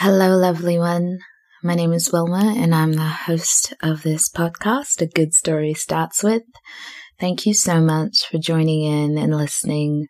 Hello, 0.00 0.36
lovely 0.36 0.78
one. 0.78 1.20
My 1.62 1.74
name 1.74 1.94
is 1.94 2.12
Wilma, 2.12 2.52
and 2.54 2.74
I'm 2.74 2.92
the 2.92 3.08
host 3.08 3.72
of 3.82 4.02
this 4.02 4.28
podcast, 4.28 5.00
A 5.00 5.06
Good 5.06 5.32
Story 5.32 5.72
Starts 5.72 6.22
With. 6.22 6.42
Thank 7.18 7.46
you 7.46 7.54
so 7.54 7.80
much 7.80 8.26
for 8.30 8.36
joining 8.36 8.82
in 8.82 9.16
and 9.16 9.34
listening 9.34 10.08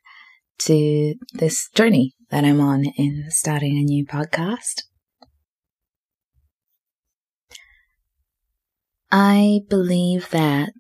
to 0.59 1.15
this 1.35 1.69
journey 1.73 2.17
that 2.31 2.45
I'm 2.45 2.61
on 2.61 2.87
in 2.97 3.27
starting 3.29 3.79
a 3.79 3.85
new 3.85 4.05
podcast. 4.05 4.83
I 9.13 9.61
believe 9.69 10.31
that 10.31 10.73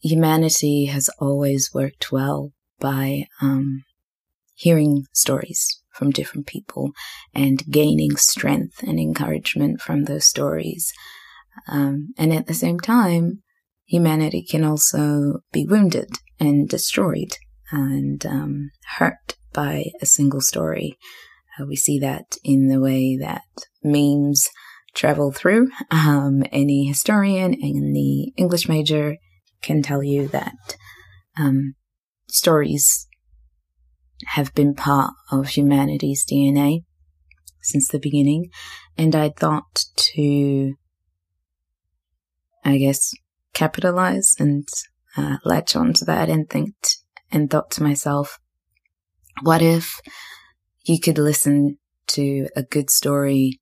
humanity 0.00 0.84
has 0.84 1.10
always 1.18 1.70
worked 1.74 2.12
well 2.12 2.52
by 2.78 3.24
um, 3.42 3.82
hearing 4.54 5.06
stories 5.12 5.79
from 6.00 6.10
different 6.10 6.46
people 6.46 6.92
and 7.34 7.62
gaining 7.70 8.16
strength 8.16 8.82
and 8.82 8.98
encouragement 8.98 9.82
from 9.82 10.04
those 10.04 10.26
stories. 10.26 10.90
Um, 11.68 12.14
and 12.16 12.32
at 12.32 12.46
the 12.46 12.54
same 12.54 12.80
time, 12.80 13.42
humanity 13.84 14.42
can 14.42 14.64
also 14.64 15.40
be 15.52 15.66
wounded 15.66 16.08
and 16.40 16.66
destroyed 16.66 17.36
and 17.70 18.24
um, 18.24 18.70
hurt 18.96 19.36
by 19.52 19.90
a 20.00 20.06
single 20.06 20.40
story. 20.40 20.96
Uh, 21.58 21.66
we 21.66 21.76
see 21.76 21.98
that 21.98 22.38
in 22.42 22.68
the 22.68 22.80
way 22.80 23.18
that 23.20 23.42
memes 23.84 24.48
travel 24.94 25.32
through. 25.32 25.68
Um, 25.90 26.44
any 26.50 26.86
historian 26.86 27.52
and 27.52 27.94
the 27.94 28.32
English 28.38 28.70
major 28.70 29.16
can 29.62 29.82
tell 29.82 30.02
you 30.02 30.28
that 30.28 30.56
um, 31.38 31.74
stories 32.30 33.06
have 34.28 34.54
been 34.54 34.74
part 34.74 35.12
of 35.30 35.48
humanity's 35.48 36.24
DNA 36.24 36.84
since 37.62 37.88
the 37.88 37.98
beginning. 37.98 38.50
And 38.96 39.14
I 39.14 39.30
thought 39.30 39.84
to, 39.96 40.74
I 42.64 42.78
guess, 42.78 43.12
capitalize 43.52 44.34
and 44.38 44.68
uh, 45.16 45.38
latch 45.44 45.74
onto 45.76 46.04
that 46.04 46.28
and 46.28 46.48
think 46.48 46.74
t- 46.82 46.96
and 47.32 47.50
thought 47.50 47.70
to 47.72 47.82
myself, 47.82 48.38
what 49.42 49.62
if 49.62 50.00
you 50.84 51.00
could 51.00 51.18
listen 51.18 51.78
to 52.08 52.48
a 52.56 52.62
good 52.62 52.90
story 52.90 53.60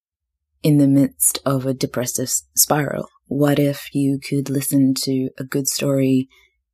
in 0.62 0.78
the 0.78 0.88
midst 0.88 1.38
of 1.44 1.66
a 1.66 1.74
depressive 1.74 2.30
spiral? 2.56 3.08
What 3.26 3.58
if 3.58 3.94
you 3.94 4.18
could 4.18 4.48
listen 4.48 4.94
to 5.02 5.30
a 5.38 5.44
good 5.44 5.68
story 5.68 6.28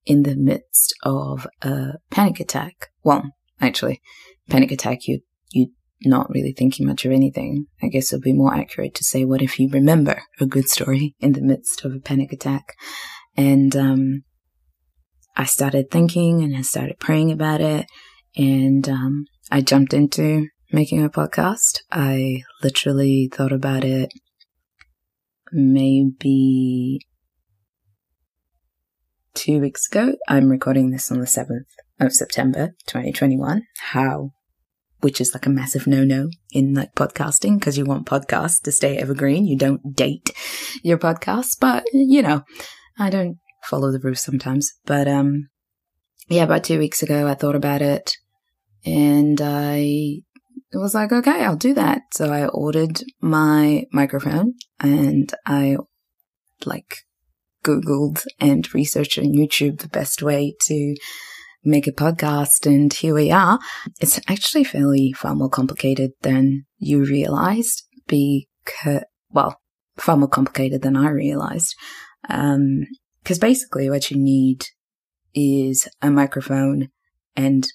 in 0.06 0.22
the 0.22 0.36
midst 0.36 0.94
of 1.02 1.46
a 1.62 1.94
panic 2.10 2.40
attack? 2.40 2.90
Well, 3.02 3.24
actually, 3.60 4.00
panic 4.48 4.70
attack, 4.70 5.06
you, 5.06 5.20
you 5.50 5.68
not 6.04 6.28
really 6.30 6.52
thinking 6.52 6.86
much 6.86 7.04
of 7.04 7.12
anything. 7.12 7.66
I 7.82 7.88
guess 7.88 8.12
it 8.12 8.16
would 8.16 8.22
be 8.22 8.32
more 8.32 8.54
accurate 8.54 8.94
to 8.96 9.04
say, 9.04 9.24
what 9.24 9.42
if 9.42 9.58
you 9.58 9.68
remember 9.70 10.22
a 10.40 10.46
good 10.46 10.68
story 10.68 11.14
in 11.20 11.32
the 11.32 11.40
midst 11.40 11.84
of 11.84 11.94
a 11.94 12.00
panic 12.00 12.32
attack? 12.32 12.74
And, 13.36 13.74
um, 13.76 14.24
I 15.36 15.44
started 15.44 15.90
thinking 15.90 16.42
and 16.42 16.56
I 16.56 16.62
started 16.62 17.00
praying 17.00 17.32
about 17.32 17.60
it. 17.60 17.86
And, 18.36 18.88
um, 18.88 19.26
I 19.50 19.60
jumped 19.60 19.94
into 19.94 20.48
making 20.72 21.04
a 21.04 21.08
podcast. 21.08 21.80
I 21.90 22.42
literally 22.62 23.30
thought 23.32 23.52
about 23.52 23.84
it 23.84 24.12
maybe 25.52 27.00
two 29.34 29.60
weeks 29.60 29.88
ago. 29.88 30.14
I'm 30.28 30.48
recording 30.48 30.90
this 30.90 31.10
on 31.10 31.20
the 31.20 31.26
7th 31.26 31.83
of 32.00 32.12
September 32.12 32.74
2021. 32.86 33.62
How? 33.92 34.30
Which 35.00 35.20
is 35.20 35.34
like 35.34 35.46
a 35.46 35.50
massive 35.50 35.86
no 35.86 36.02
no 36.04 36.30
in 36.52 36.74
like 36.74 36.94
podcasting 36.94 37.58
because 37.58 37.76
you 37.76 37.84
want 37.84 38.06
podcasts 38.06 38.62
to 38.62 38.72
stay 38.72 38.96
evergreen. 38.96 39.46
You 39.46 39.56
don't 39.56 39.94
date 39.94 40.32
your 40.82 40.98
podcasts, 40.98 41.58
but 41.58 41.84
you 41.92 42.22
know, 42.22 42.42
I 42.98 43.10
don't 43.10 43.38
follow 43.64 43.92
the 43.92 44.00
rules 44.00 44.22
sometimes. 44.22 44.72
But, 44.86 45.08
um, 45.08 45.48
yeah, 46.28 46.44
about 46.44 46.64
two 46.64 46.78
weeks 46.78 47.02
ago, 47.02 47.26
I 47.28 47.34
thought 47.34 47.54
about 47.56 47.82
it 47.82 48.16
and 48.84 49.40
I 49.40 50.22
was 50.72 50.94
like, 50.94 51.12
okay, 51.12 51.44
I'll 51.44 51.56
do 51.56 51.74
that. 51.74 52.02
So 52.12 52.32
I 52.32 52.46
ordered 52.46 53.02
my 53.20 53.84
microphone 53.92 54.54
and 54.80 55.32
I 55.46 55.76
like 56.64 56.98
Googled 57.64 58.24
and 58.40 58.72
researched 58.74 59.18
on 59.18 59.32
YouTube 59.34 59.80
the 59.80 59.88
best 59.88 60.22
way 60.22 60.54
to 60.62 60.96
make 61.64 61.86
a 61.86 61.92
podcast 61.92 62.66
and 62.66 62.92
here 62.92 63.14
we 63.14 63.30
are. 63.30 63.58
It's 64.00 64.20
actually 64.28 64.64
fairly 64.64 65.12
far 65.12 65.34
more 65.34 65.48
complicated 65.48 66.12
than 66.22 66.66
you 66.78 67.04
realized 67.04 67.82
because, 68.06 69.02
well, 69.30 69.60
far 69.96 70.16
more 70.16 70.28
complicated 70.28 70.82
than 70.82 70.96
I 70.96 71.08
realized. 71.08 71.74
Um, 72.28 72.84
cause 73.24 73.38
basically 73.38 73.88
what 73.90 74.10
you 74.10 74.18
need 74.18 74.66
is 75.34 75.88
a 76.02 76.10
microphone 76.10 76.90
and 77.36 77.66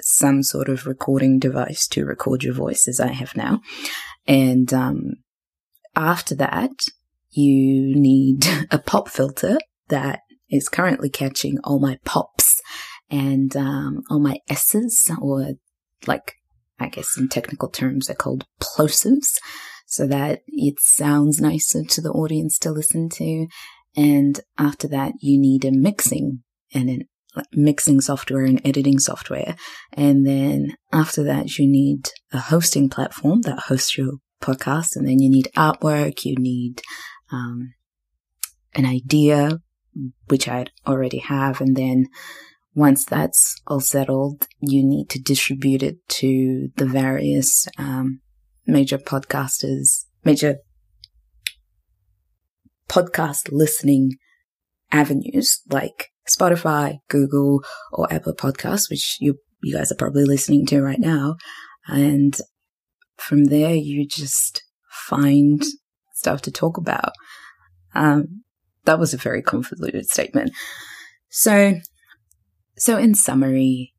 some 0.00 0.42
sort 0.42 0.68
of 0.68 0.86
recording 0.86 1.38
device 1.38 1.86
to 1.88 2.04
record 2.04 2.42
your 2.42 2.54
voice 2.54 2.86
as 2.88 2.98
I 2.98 3.08
have 3.08 3.36
now. 3.36 3.60
And, 4.26 4.72
um, 4.72 5.12
after 5.94 6.34
that, 6.36 6.70
you 7.30 7.94
need 7.94 8.46
a 8.70 8.78
pop 8.78 9.08
filter 9.08 9.58
that 9.88 10.20
is 10.50 10.68
currently 10.68 11.08
catching 11.08 11.58
all 11.64 11.80
my 11.80 11.98
pops 12.04 12.61
and 13.12 13.54
um, 13.56 14.02
all 14.10 14.18
my 14.18 14.38
S's, 14.48 15.08
or 15.20 15.52
like, 16.06 16.32
I 16.80 16.88
guess 16.88 17.16
in 17.16 17.28
technical 17.28 17.68
terms, 17.68 18.06
they're 18.06 18.16
called 18.16 18.46
plosives, 18.60 19.36
so 19.86 20.06
that 20.06 20.40
it 20.48 20.80
sounds 20.80 21.40
nicer 21.40 21.84
to 21.84 22.00
the 22.00 22.10
audience 22.10 22.58
to 22.60 22.72
listen 22.72 23.08
to. 23.10 23.46
And 23.94 24.40
after 24.56 24.88
that, 24.88 25.12
you 25.20 25.38
need 25.38 25.64
a 25.66 25.70
mixing 25.70 26.42
and 26.72 26.88
an 26.88 27.02
mixing 27.52 28.00
software 28.00 28.44
and 28.44 28.60
editing 28.64 28.98
software. 28.98 29.56
And 29.92 30.26
then 30.26 30.76
after 30.92 31.22
that, 31.24 31.58
you 31.58 31.66
need 31.66 32.08
a 32.32 32.38
hosting 32.38 32.88
platform 32.88 33.42
that 33.42 33.58
hosts 33.68 33.96
your 33.96 34.14
podcast. 34.40 34.96
And 34.96 35.06
then 35.06 35.18
you 35.18 35.30
need 35.30 35.48
artwork, 35.56 36.24
you 36.24 36.36
need 36.36 36.82
um, 37.30 37.74
an 38.74 38.86
idea, 38.86 39.60
which 40.28 40.48
I 40.48 40.66
already 40.86 41.18
have. 41.18 41.60
And 41.60 41.76
then 41.76 42.06
once 42.74 43.04
that's 43.04 43.60
all 43.66 43.80
settled, 43.80 44.46
you 44.60 44.82
need 44.84 45.10
to 45.10 45.20
distribute 45.20 45.82
it 45.82 45.96
to 46.08 46.68
the 46.76 46.86
various 46.86 47.66
um, 47.78 48.20
major 48.66 48.98
podcasters, 48.98 50.04
major 50.24 50.56
podcast 52.88 53.50
listening 53.50 54.12
avenues 54.90 55.60
like 55.70 56.08
Spotify, 56.28 56.98
Google, 57.08 57.62
or 57.92 58.12
Apple 58.12 58.34
Podcasts, 58.34 58.88
which 58.90 59.16
you 59.20 59.38
you 59.62 59.76
guys 59.76 59.92
are 59.92 59.96
probably 59.96 60.24
listening 60.24 60.66
to 60.66 60.82
right 60.82 60.98
now. 60.98 61.36
And 61.86 62.36
from 63.16 63.44
there, 63.44 63.74
you 63.74 64.06
just 64.06 64.62
find 64.90 65.62
stuff 66.14 66.42
to 66.42 66.50
talk 66.50 66.76
about. 66.78 67.12
Um, 67.94 68.42
that 68.84 68.98
was 68.98 69.14
a 69.14 69.18
very 69.18 69.42
convoluted 69.42 70.08
statement. 70.08 70.50
So 71.28 71.74
so, 72.82 72.98
in 72.98 73.14
summary, 73.14 73.94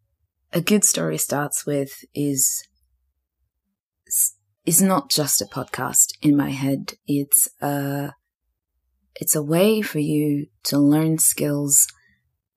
a 0.52 0.60
good 0.60 0.84
story 0.84 1.18
starts 1.18 1.66
with 1.66 2.04
is 2.14 2.68
is 4.66 4.82
not 4.82 5.10
just 5.10 5.42
a 5.42 5.46
podcast 5.46 6.08
in 6.22 6.36
my 6.36 6.50
head. 6.50 6.96
It's 7.08 7.48
a 7.62 8.12
it's 9.16 9.38
a 9.38 9.42
way 9.42 9.82
for 9.82 10.00
you 10.00 10.48
to 10.64 10.78
learn 10.78 11.18
skills 11.18 11.88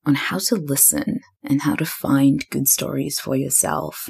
on 0.05 0.15
how 0.15 0.39
to 0.39 0.55
listen 0.55 1.21
and 1.45 1.61
how 1.61 1.75
to 1.75 1.85
find 1.85 2.43
good 2.49 2.67
stories 2.67 3.21
for 3.21 3.37
yourself. 3.37 4.09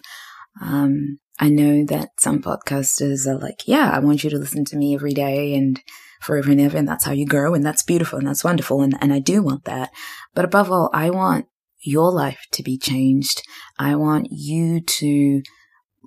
Um, 0.59 1.19
I 1.38 1.50
know 1.50 1.85
that 1.85 2.19
some 2.19 2.41
podcasters 2.41 3.27
are 3.27 3.38
like, 3.38 3.67
yeah, 3.67 3.91
I 3.94 4.00
want 4.00 4.24
you 4.24 4.31
to 4.31 4.39
listen 4.39 4.65
to 4.65 4.75
me 4.75 4.95
every 4.95 5.13
day 5.13 5.53
and 5.53 5.80
forever 6.19 6.50
and 6.50 6.62
ever, 6.62 6.77
and 6.77 6.88
that's 6.88 7.06
how 7.06 7.12
you 7.12 7.27
grow, 7.27 7.53
and 7.53 7.63
that's 7.63 7.83
beautiful 7.83 8.18
and 8.18 8.27
that's 8.27 8.44
wonderful, 8.44 8.81
and, 8.81 8.97
and 9.01 9.13
I 9.13 9.19
do 9.19 9.44
want 9.44 9.65
that. 9.65 9.91
But 10.33 10.45
above 10.45 10.71
all, 10.71 10.89
I 10.91 11.12
want 11.12 11.45
your 11.81 12.12
life 12.12 12.45
to 12.53 12.63
be 12.63 12.77
changed. 12.77 13.41
I 13.77 13.95
want 13.95 14.27
you 14.31 14.81
to 14.81 15.41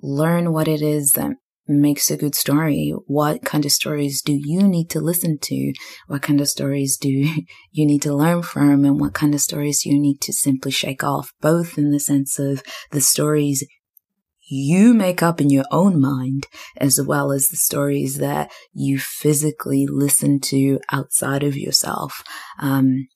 learn 0.01 0.51
what 0.51 0.67
it 0.67 0.81
is 0.81 1.11
that 1.11 1.31
makes 1.67 2.11
a 2.11 2.17
good 2.17 2.35
story. 2.35 2.93
What 3.07 3.43
kind 3.43 3.65
of 3.65 3.71
stories 3.71 4.21
do 4.21 4.33
you 4.33 4.67
need 4.67 4.89
to 4.91 4.99
listen 4.99 5.37
to? 5.39 5.73
What 6.07 6.21
kind 6.21 6.41
of 6.41 6.49
stories 6.49 6.97
do 6.97 7.09
you 7.71 7.85
need 7.85 8.01
to 8.03 8.13
learn 8.13 8.43
from? 8.43 8.85
And 8.85 8.99
what 8.99 9.13
kind 9.13 9.33
of 9.33 9.41
stories 9.41 9.85
you 9.85 9.97
need 9.99 10.21
to 10.21 10.33
simply 10.33 10.71
shake 10.71 11.03
off, 11.03 11.33
both 11.41 11.77
in 11.77 11.91
the 11.91 11.99
sense 11.99 12.39
of 12.39 12.63
the 12.91 13.01
stories 13.01 13.65
you 14.49 14.93
make 14.93 15.23
up 15.23 15.39
in 15.39 15.49
your 15.49 15.63
own 15.71 15.99
mind, 15.99 16.45
as 16.75 16.99
well 17.01 17.31
as 17.31 17.47
the 17.47 17.55
stories 17.55 18.17
that 18.17 18.51
you 18.73 18.99
physically 18.99 19.87
listen 19.87 20.41
to 20.41 20.77
outside 20.91 21.41
of 21.41 21.55
yourself. 21.55 22.21
Um, 22.59 23.07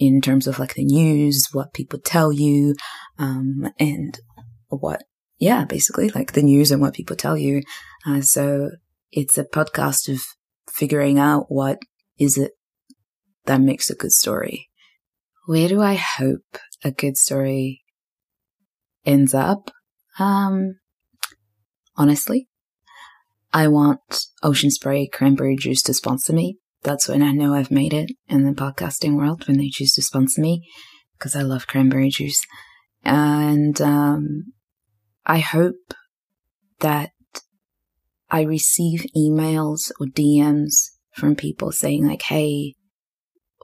in 0.00 0.22
terms 0.22 0.46
of 0.46 0.58
like 0.58 0.74
the 0.74 0.84
news, 0.84 1.46
what 1.52 1.74
people 1.74 2.00
tell 2.02 2.32
you, 2.32 2.74
um, 3.18 3.70
and 3.78 4.18
what, 4.68 5.04
yeah, 5.38 5.66
basically 5.66 6.08
like 6.08 6.32
the 6.32 6.42
news 6.42 6.72
and 6.72 6.80
what 6.80 6.94
people 6.94 7.14
tell 7.14 7.36
you. 7.36 7.62
Uh, 8.06 8.22
so 8.22 8.70
it's 9.12 9.36
a 9.36 9.44
podcast 9.44 10.12
of 10.12 10.22
figuring 10.72 11.18
out 11.18 11.44
what 11.48 11.78
is 12.18 12.38
it 12.38 12.52
that 13.44 13.60
makes 13.60 13.90
a 13.90 13.94
good 13.94 14.12
story. 14.12 14.68
Where 15.46 15.68
do 15.68 15.82
I 15.82 15.94
hope 15.94 16.58
a 16.82 16.90
good 16.90 17.18
story 17.18 17.82
ends 19.04 19.34
up? 19.34 19.70
Um, 20.18 20.76
honestly, 21.96 22.48
I 23.52 23.68
want 23.68 24.00
Ocean 24.42 24.70
Spray 24.70 25.08
Cranberry 25.08 25.56
Juice 25.56 25.82
to 25.82 25.94
sponsor 25.94 26.32
me. 26.32 26.56
That's 26.82 27.08
when 27.08 27.22
I 27.22 27.32
know 27.32 27.54
I've 27.54 27.70
made 27.70 27.92
it 27.92 28.12
in 28.28 28.44
the 28.44 28.52
podcasting 28.52 29.16
world 29.16 29.46
when 29.46 29.58
they 29.58 29.68
choose 29.68 29.94
to 29.94 30.02
sponsor 30.02 30.40
me 30.40 30.66
because 31.18 31.36
I 31.36 31.42
love 31.42 31.66
cranberry 31.66 32.08
juice. 32.08 32.40
And 33.04 33.80
um, 33.80 34.52
I 35.26 35.38
hope 35.38 35.94
that 36.80 37.10
I 38.30 38.42
receive 38.42 39.04
emails 39.16 39.90
or 40.00 40.06
DMs 40.06 40.90
from 41.12 41.36
people 41.36 41.72
saying, 41.72 42.06
like, 42.06 42.22
hey, 42.22 42.74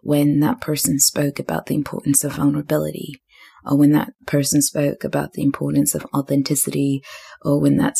when 0.02 0.40
that 0.40 0.60
person 0.60 0.98
spoke 0.98 1.38
about 1.38 1.66
the 1.66 1.74
importance 1.74 2.24
of 2.24 2.34
vulnerability, 2.34 3.20
or 3.64 3.78
when 3.78 3.92
that 3.92 4.12
person 4.26 4.60
spoke 4.60 5.04
about 5.04 5.32
the 5.32 5.42
importance 5.42 5.94
of 5.94 6.06
authenticity, 6.14 7.02
or 7.42 7.60
when 7.60 7.76
that 7.78 7.94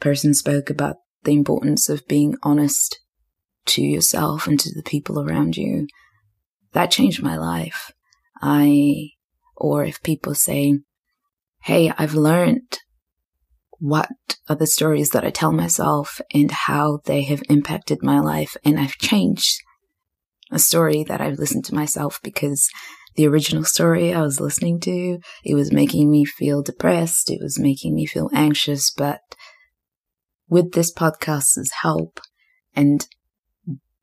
person 0.00 0.34
spoke 0.34 0.68
about 0.68 0.96
the 1.24 1.32
importance 1.32 1.88
of 1.88 2.06
being 2.06 2.36
honest 2.42 3.00
to 3.66 3.82
yourself 3.82 4.46
and 4.46 4.58
to 4.60 4.74
the 4.74 4.82
people 4.82 5.20
around 5.20 5.56
you, 5.56 5.86
that 6.72 6.90
changed 6.90 7.22
my 7.22 7.36
life. 7.36 7.92
I, 8.40 9.10
or 9.56 9.84
if 9.84 10.02
people 10.02 10.34
say, 10.34 10.78
Hey, 11.64 11.92
I've 11.98 12.14
learned 12.14 12.78
what 13.78 14.08
are 14.48 14.56
the 14.56 14.66
stories 14.66 15.10
that 15.10 15.24
I 15.24 15.30
tell 15.30 15.52
myself 15.52 16.20
and 16.32 16.50
how 16.50 17.00
they 17.04 17.22
have 17.24 17.42
impacted 17.48 18.02
my 18.02 18.20
life. 18.20 18.56
And 18.64 18.78
I've 18.78 18.96
changed 18.98 19.62
a 20.50 20.58
story 20.58 21.04
that 21.04 21.20
I've 21.20 21.38
listened 21.38 21.64
to 21.66 21.74
myself 21.74 22.20
because 22.22 22.68
the 23.16 23.26
original 23.26 23.64
story 23.64 24.12
I 24.12 24.20
was 24.20 24.40
listening 24.40 24.80
to, 24.80 25.18
it 25.44 25.54
was 25.54 25.72
making 25.72 26.10
me 26.10 26.24
feel 26.24 26.62
depressed. 26.62 27.30
It 27.30 27.40
was 27.42 27.58
making 27.58 27.94
me 27.94 28.06
feel 28.06 28.30
anxious. 28.32 28.90
But 28.90 29.20
with 30.48 30.72
this 30.72 30.92
podcast's 30.92 31.72
help 31.82 32.20
and 32.74 33.06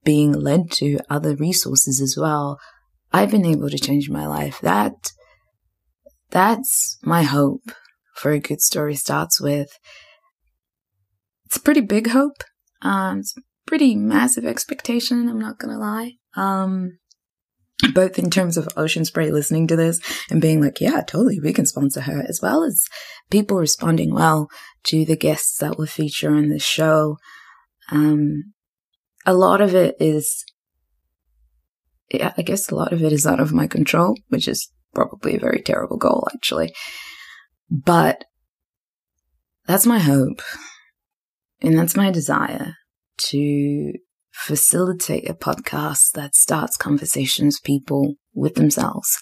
being 0.08 0.32
led 0.32 0.72
to 0.72 0.98
other 1.10 1.36
resources 1.36 2.00
as 2.00 2.16
well, 2.18 2.58
I've 3.12 3.30
been 3.30 3.46
able 3.46 3.70
to 3.70 3.78
change 3.78 4.10
my 4.10 4.26
life. 4.26 4.58
That, 4.62 4.94
that's 6.30 6.98
my 7.04 7.24
hope 7.24 7.74
for 8.16 8.32
a 8.32 8.40
good 8.40 8.62
story 8.62 8.96
starts 8.96 9.42
with. 9.42 9.68
It's 11.46 11.58
a 11.58 11.62
pretty 11.62 11.82
big 11.82 12.08
hope. 12.12 12.42
Um, 12.82 13.20
it's 13.20 13.36
pretty 13.66 13.98
massive 13.98 14.46
expectation. 14.46 15.28
I'm 15.28 15.42
not 15.42 15.60
gonna 15.60 15.78
lie. 15.78 16.14
Um, 16.38 17.00
both 17.94 18.18
in 18.18 18.30
terms 18.30 18.56
of 18.56 18.70
Ocean 18.78 19.04
Spray 19.04 19.30
listening 19.30 19.68
to 19.68 19.76
this 19.76 20.00
and 20.32 20.42
being 20.42 20.62
like, 20.62 20.80
yeah, 20.80 21.02
totally, 21.02 21.42
we 21.42 21.52
can 21.52 21.66
sponsor 21.66 22.00
her, 22.00 22.24
as 22.30 22.40
well 22.42 22.64
as 22.64 22.86
people 23.30 23.58
responding 23.58 24.14
well 24.14 24.48
to 24.86 25.04
the 25.04 25.18
guests 25.18 25.58
that 25.58 25.78
will 25.78 25.86
feature 25.86 26.34
on 26.34 26.48
the 26.48 26.60
show. 26.60 27.18
Um, 27.92 28.54
a 29.28 29.34
lot 29.34 29.60
of 29.62 29.76
it 29.76 29.96
is, 30.00 30.46
yeah, 32.12 32.34
I 32.38 32.42
guess 32.42 32.72
a 32.72 32.76
lot 32.76 32.94
of 32.94 33.04
it 33.04 33.12
is 33.12 33.28
out 33.28 33.42
of 33.42 33.54
my 33.54 33.68
control, 33.68 34.18
which 34.30 34.48
is 34.48 34.72
probably 34.96 35.36
a 35.36 35.40
very 35.40 35.62
terrible 35.62 35.98
goal, 35.98 36.28
actually. 36.34 36.74
But 37.70 38.24
that's 39.66 39.86
my 39.86 40.00
hope. 40.00 40.42
And 41.62 41.78
that's 41.78 41.98
my 41.98 42.10
desire 42.10 42.76
to 43.18 43.94
facilitate 44.32 45.30
a 45.30 45.34
podcast 45.34 46.12
that 46.14 46.34
starts 46.34 46.78
conversations 46.78 47.60
people 47.60 48.16
with 48.34 48.56
themselves 48.56 49.18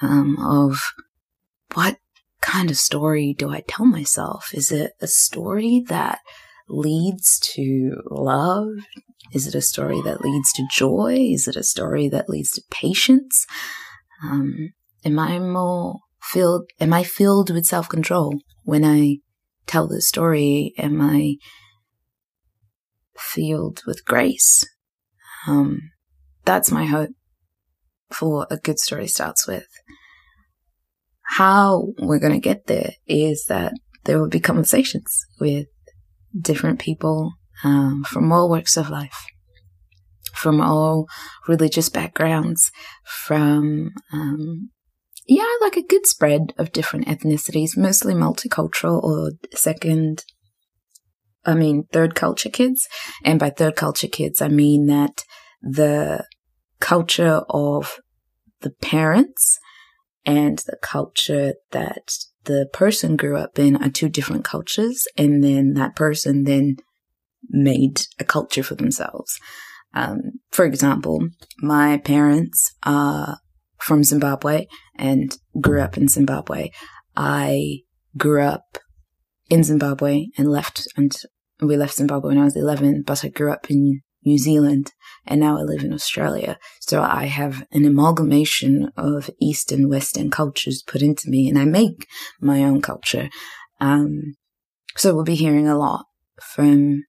um, 0.00 0.38
of 0.40 0.80
what 1.74 1.98
kind 2.40 2.70
of 2.70 2.76
story 2.76 3.34
do 3.36 3.50
I 3.50 3.62
tell 3.66 3.84
myself? 3.84 4.54
Is 4.54 4.72
it 4.72 4.92
a 5.00 5.06
story 5.06 5.84
that 5.88 6.20
leads 6.68 7.38
to 7.54 7.96
love? 8.10 8.68
Is 9.32 9.46
it 9.46 9.54
a 9.54 9.60
story 9.60 10.00
that 10.02 10.20
leads 10.20 10.52
to 10.52 10.66
joy? 10.70 11.16
Is 11.32 11.48
it 11.48 11.56
a 11.56 11.62
story 11.62 12.08
that 12.08 12.28
leads 12.28 12.50
to 12.52 12.62
patience? 12.70 13.46
Um, 14.22 14.70
am 15.04 15.18
I 15.18 15.38
more 15.38 15.98
filled? 16.22 16.70
Am 16.80 16.92
I 16.92 17.02
filled 17.02 17.50
with 17.50 17.66
self 17.66 17.88
control 17.88 18.38
when 18.62 18.84
I 18.84 19.18
tell 19.66 19.88
the 19.88 20.00
story? 20.00 20.72
Am 20.78 21.00
I 21.00 21.36
filled 23.16 23.82
with 23.86 24.04
grace? 24.04 24.64
Um, 25.46 25.90
that's 26.44 26.70
my 26.70 26.84
hope 26.84 27.10
for 28.10 28.46
a 28.50 28.56
good 28.56 28.78
story 28.78 29.06
starts 29.06 29.46
with. 29.46 29.66
How 31.36 31.88
we're 31.98 32.20
going 32.20 32.32
to 32.32 32.38
get 32.38 32.66
there 32.66 32.92
is 33.06 33.46
that 33.48 33.72
there 34.04 34.20
will 34.20 34.28
be 34.28 34.40
conversations 34.40 35.24
with 35.40 35.66
different 36.38 36.78
people 36.78 37.32
um, 37.62 38.04
from 38.04 38.32
all 38.32 38.48
walks 38.48 38.76
of 38.76 38.90
life, 38.90 39.24
from 40.32 40.60
all 40.60 41.06
religious 41.46 41.88
backgrounds, 41.88 42.70
from 43.04 43.92
um, 44.12 44.70
yeah, 45.26 45.46
like 45.60 45.76
a 45.76 45.82
good 45.82 46.06
spread 46.06 46.52
of 46.58 46.72
different 46.72 47.06
ethnicities, 47.06 47.76
mostly 47.76 48.14
multicultural 48.14 49.02
or 49.02 49.32
second, 49.54 50.24
I 51.46 51.54
mean, 51.54 51.84
third 51.92 52.14
culture 52.14 52.50
kids. 52.50 52.86
And 53.24 53.38
by 53.38 53.50
third 53.50 53.76
culture 53.76 54.08
kids, 54.08 54.42
I 54.42 54.48
mean 54.48 54.86
that 54.86 55.24
the 55.62 56.26
culture 56.80 57.42
of 57.48 58.00
the 58.60 58.70
parents 58.70 59.58
and 60.26 60.58
the 60.58 60.76
culture 60.82 61.54
that 61.70 62.12
the 62.44 62.68
person 62.72 63.16
grew 63.16 63.36
up 63.36 63.58
in 63.58 63.76
are 63.76 63.90
two 63.90 64.08
different 64.08 64.44
cultures. 64.44 65.06
And 65.16 65.42
then 65.42 65.74
that 65.74 65.96
person 65.96 66.44
then 66.44 66.76
made 67.48 68.02
a 68.18 68.24
culture 68.24 68.62
for 68.62 68.74
themselves. 68.74 69.38
Um, 69.94 70.40
for 70.50 70.64
example, 70.64 71.28
my 71.60 71.98
parents 71.98 72.74
are 72.82 73.38
from 73.78 74.02
Zimbabwe 74.02 74.66
and 74.96 75.36
grew 75.60 75.80
up 75.80 75.96
in 75.96 76.08
Zimbabwe. 76.08 76.70
I 77.16 77.80
grew 78.16 78.42
up 78.42 78.78
in 79.50 79.62
Zimbabwe 79.62 80.26
and 80.36 80.48
left 80.48 80.88
and 80.96 81.14
we 81.60 81.76
left 81.76 81.94
Zimbabwe 81.94 82.30
when 82.30 82.38
I 82.38 82.44
was 82.44 82.56
11, 82.56 83.04
but 83.06 83.24
I 83.24 83.28
grew 83.28 83.52
up 83.52 83.70
in 83.70 84.00
New 84.24 84.38
Zealand 84.38 84.92
and 85.26 85.40
now 85.40 85.58
I 85.58 85.62
live 85.62 85.82
in 85.82 85.92
Australia. 85.92 86.58
So 86.80 87.02
I 87.02 87.26
have 87.26 87.66
an 87.72 87.84
amalgamation 87.84 88.90
of 88.96 89.30
East 89.40 89.72
and 89.72 89.88
Western 89.88 90.30
cultures 90.30 90.82
put 90.86 91.02
into 91.02 91.30
me 91.30 91.48
and 91.48 91.58
I 91.58 91.64
make 91.64 92.06
my 92.40 92.62
own 92.62 92.80
culture. 92.82 93.28
Um, 93.80 94.34
so 94.96 95.14
we'll 95.14 95.24
be 95.24 95.34
hearing 95.34 95.68
a 95.68 95.78
lot 95.78 96.06
from 96.40 97.04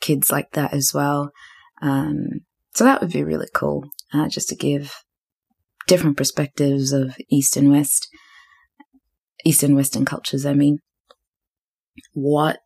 kids 0.00 0.30
like 0.30 0.52
that 0.52 0.72
as 0.72 0.92
well. 0.94 1.30
Um, 1.82 2.40
so 2.74 2.84
that 2.84 3.00
would 3.00 3.12
be 3.12 3.24
really 3.24 3.48
cool, 3.52 3.84
uh, 4.12 4.28
just 4.28 4.48
to 4.50 4.54
give 4.54 5.02
different 5.86 6.16
perspectives 6.16 6.92
of 6.92 7.16
East 7.28 7.56
and 7.56 7.70
West, 7.70 8.08
East 9.44 9.62
and 9.62 9.74
Western 9.74 10.04
cultures, 10.04 10.46
I 10.46 10.54
mean. 10.54 10.78
What 12.12 12.60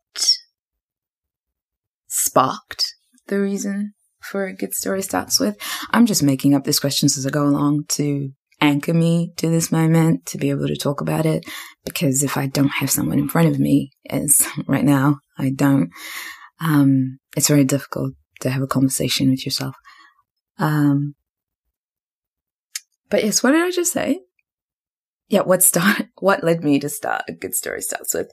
sparked 2.07 2.94
the 3.27 3.41
reason 3.41 3.95
for 4.23 4.47
a 4.47 4.55
good 4.55 4.75
story 4.75 5.03
starts 5.03 5.39
with? 5.41 5.57
I'm 5.91 6.07
just 6.07 6.23
making 6.23 6.55
up 6.55 6.65
these 6.65 6.81
questions 6.81 7.19
as 7.19 7.27
I 7.27 7.31
go 7.31 7.45
along 7.45 7.85
to 7.91 8.31
anchor 8.61 8.95
me 8.95 9.33
to 9.37 9.49
this 9.49 9.71
moment 9.71 10.27
to 10.27 10.39
be 10.39 10.51
able 10.51 10.67
to 10.67 10.77
talk 10.77 11.01
about 11.01 11.27
it. 11.27 11.45
Because 11.85 12.23
if 12.23 12.37
I 12.37 12.47
don't 12.47 12.69
have 12.69 12.91
someone 12.91 13.19
in 13.19 13.29
front 13.29 13.49
of 13.49 13.59
me, 13.59 13.91
as 14.09 14.47
right 14.67 14.85
now 14.85 15.19
I 15.39 15.51
don't, 15.51 15.91
um, 16.61 17.19
it's 17.37 17.49
very 17.49 17.65
difficult 17.65 18.15
to 18.41 18.51
have 18.51 18.63
a 18.63 18.67
conversation 18.67 19.31
with 19.31 19.45
yourself. 19.45 19.75
Um, 20.59 21.15
but 23.11 23.25
yes, 23.25 23.43
what 23.43 23.53
did 23.53 23.63
I 23.63 23.71
just 23.71 23.93
say? 23.93 24.21
Yeah, 25.29 25.43
what 25.43 25.63
start, 25.63 26.07
what 26.19 26.45
led 26.45 26.63
me 26.63 26.79
to 26.81 26.89
start 26.89 27.23
a 27.29 27.33
good 27.33 27.55
story 27.55 27.83
starts 27.83 28.15
with. 28.15 28.31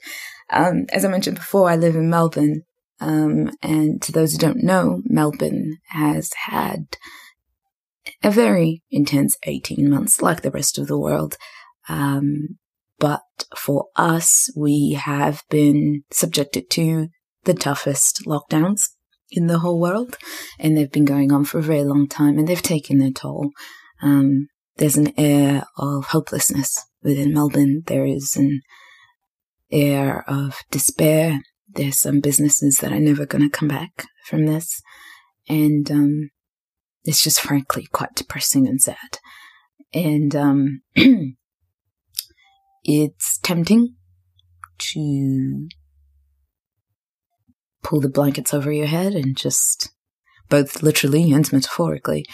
Um, 0.49 0.85
as 0.91 1.05
I 1.05 1.09
mentioned 1.09 1.37
before, 1.37 1.69
I 1.69 1.75
live 1.75 1.95
in 1.95 2.09
Melbourne. 2.09 2.63
Um, 3.01 3.49
and 3.61 4.01
to 4.03 4.11
those 4.11 4.33
who 4.33 4.37
don't 4.37 4.63
know, 4.63 5.01
Melbourne 5.05 5.79
has 5.89 6.31
had 6.45 6.97
a 8.23 8.31
very 8.31 8.83
intense 8.91 9.37
18 9.43 9.89
months 9.89 10.21
like 10.21 10.41
the 10.41 10.51
rest 10.51 10.77
of 10.77 10.87
the 10.87 10.99
world. 10.99 11.35
Um, 11.89 12.59
but 12.99 13.23
for 13.57 13.87
us, 13.95 14.49
we 14.55 14.93
have 14.93 15.41
been 15.49 16.03
subjected 16.11 16.69
to 16.71 17.07
the 17.43 17.55
toughest 17.55 18.23
lockdowns 18.27 18.81
in 19.31 19.47
the 19.47 19.59
whole 19.59 19.79
world, 19.79 20.17
and 20.59 20.77
they've 20.77 20.91
been 20.91 21.05
going 21.05 21.31
on 21.31 21.43
for 21.43 21.57
a 21.57 21.63
very 21.63 21.83
long 21.83 22.07
time, 22.07 22.37
and 22.37 22.47
they've 22.47 22.61
taken 22.61 22.99
their 22.99 23.11
toll. 23.11 23.49
Um, 24.03 24.47
there's 24.77 24.97
an 24.97 25.13
air 25.17 25.63
of 25.77 26.05
hopelessness 26.07 26.85
within 27.01 27.33
Melbourne. 27.33 27.81
There 27.87 28.05
is 28.05 28.35
an 28.35 28.61
air 29.71 30.23
of 30.27 30.59
despair. 30.69 31.39
There's 31.73 31.99
some 31.99 32.19
businesses 32.19 32.77
that 32.77 32.91
are 32.91 32.99
never 32.99 33.25
going 33.25 33.43
to 33.43 33.49
come 33.49 33.67
back 33.67 34.05
from 34.25 34.45
this. 34.45 34.81
And 35.47 35.89
um, 35.91 36.29
it's 37.03 37.23
just 37.23 37.41
frankly 37.41 37.87
quite 37.91 38.15
depressing 38.15 38.67
and 38.67 38.81
sad. 38.81 39.19
And 39.93 40.35
um, 40.35 40.81
it's 42.83 43.39
tempting 43.39 43.95
to 44.77 45.67
pull 47.83 47.99
the 47.99 48.09
blankets 48.09 48.53
over 48.53 48.71
your 48.71 48.87
head 48.87 49.13
and 49.13 49.35
just, 49.35 49.89
both 50.49 50.83
literally 50.83 51.31
and 51.31 51.51
metaphorically, 51.51 52.25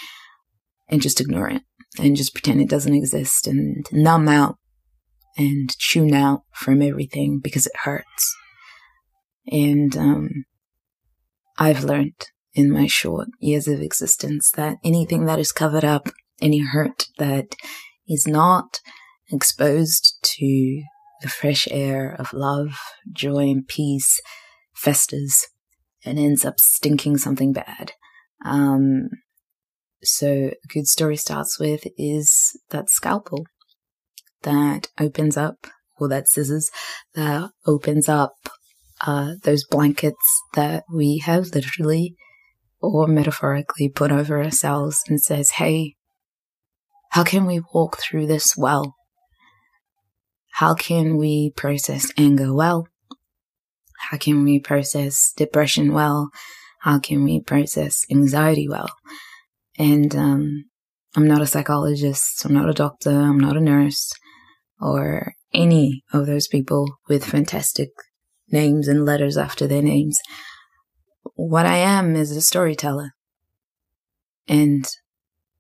and 0.89 1.01
just 1.01 1.19
ignore 1.19 1.49
it 1.49 1.63
and 1.99 2.15
just 2.15 2.33
pretend 2.33 2.61
it 2.61 2.69
doesn't 2.69 2.93
exist 2.93 3.47
and 3.47 3.85
numb 3.91 4.27
out 4.27 4.57
and 5.37 5.75
tune 5.79 6.13
out 6.13 6.43
from 6.51 6.81
everything 6.81 7.39
because 7.39 7.65
it 7.65 7.75
hurts. 7.83 8.35
And 9.51 9.95
um, 9.97 10.45
I've 11.57 11.83
learned 11.83 12.27
in 12.53 12.71
my 12.71 12.87
short 12.87 13.27
years 13.39 13.67
of 13.67 13.81
existence 13.81 14.51
that 14.51 14.77
anything 14.83 15.25
that 15.25 15.39
is 15.39 15.51
covered 15.51 15.85
up, 15.85 16.09
any 16.41 16.59
hurt 16.59 17.07
that 17.17 17.55
is 18.07 18.27
not 18.27 18.79
exposed 19.29 20.17
to 20.23 20.83
the 21.21 21.29
fresh 21.29 21.67
air 21.71 22.15
of 22.17 22.33
love, 22.33 22.79
joy, 23.11 23.49
and 23.49 23.67
peace 23.67 24.19
festers 24.73 25.47
and 26.05 26.19
ends 26.19 26.45
up 26.45 26.59
stinking 26.59 27.17
something 27.17 27.53
bad. 27.53 27.93
Um, 28.45 29.09
so 30.03 30.51
a 30.51 30.67
good 30.73 30.87
story 30.87 31.17
starts 31.17 31.59
with 31.59 31.85
is 31.97 32.59
that 32.69 32.89
scalpel 32.89 33.45
that 34.43 34.89
opens 34.99 35.35
up, 35.35 35.67
or 35.99 36.07
that 36.07 36.27
scissors 36.27 36.69
that 37.15 37.49
opens 37.65 38.07
up 38.07 38.49
uh, 39.01 39.33
those 39.43 39.65
blankets 39.69 40.41
that 40.53 40.83
we 40.93 41.21
have 41.25 41.53
literally 41.53 42.15
or 42.79 43.07
metaphorically 43.07 43.89
put 43.89 44.11
over 44.11 44.41
ourselves 44.43 45.01
and 45.07 45.21
says, 45.21 45.51
Hey, 45.51 45.95
how 47.11 47.23
can 47.23 47.45
we 47.45 47.61
walk 47.73 47.97
through 47.99 48.27
this 48.27 48.55
well? 48.57 48.95
How 50.53 50.73
can 50.73 51.17
we 51.17 51.51
process 51.55 52.11
anger 52.17 52.53
well? 52.53 52.87
How 54.09 54.17
can 54.17 54.43
we 54.43 54.59
process 54.59 55.33
depression 55.35 55.93
well? 55.93 56.29
How 56.81 56.99
can 56.99 57.23
we 57.23 57.41
process 57.41 58.05
anxiety 58.11 58.67
well? 58.67 58.89
And 59.77 60.15
um, 60.15 60.65
I'm 61.15 61.27
not 61.27 61.41
a 61.41 61.47
psychologist, 61.47 62.45
I'm 62.45 62.53
not 62.53 62.69
a 62.69 62.73
doctor, 62.73 63.11
I'm 63.11 63.39
not 63.39 63.57
a 63.57 63.61
nurse, 63.61 64.11
or 64.79 65.33
any 65.53 66.03
of 66.13 66.25
those 66.25 66.47
people 66.47 66.87
with 67.07 67.25
fantastic 67.25 67.89
names 68.49 68.87
and 68.87 69.05
letters 69.05 69.37
after 69.37 69.67
their 69.67 69.81
names. 69.81 70.19
What 71.35 71.65
I 71.65 71.77
am 71.77 72.15
is 72.15 72.31
a 72.31 72.41
storyteller. 72.41 73.13
And 74.47 74.87